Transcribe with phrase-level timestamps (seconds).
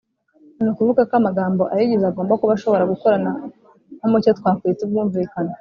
[0.61, 3.31] ni ukuvuga ko amagambo ayigize agomba kuba ashobora gukorana
[3.97, 5.49] nko mu cyo twakwita ubwumvikane.